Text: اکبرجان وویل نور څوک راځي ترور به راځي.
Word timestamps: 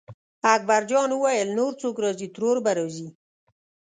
اکبرجان 0.53 1.09
وویل 1.13 1.49
نور 1.59 1.71
څوک 1.81 1.95
راځي 2.03 2.27
ترور 2.35 2.57
به 2.65 2.71
راځي. 2.79 3.07